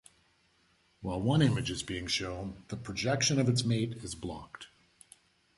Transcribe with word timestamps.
While 1.01 1.21
one 1.21 1.43
image 1.43 1.69
is 1.69 1.83
being 1.83 2.07
shown, 2.07 2.63
the 2.69 2.75
projection 2.75 3.39
of 3.39 3.47
its 3.47 3.63
mate 3.63 3.97
is 3.97 4.15
blocked. 4.15 4.65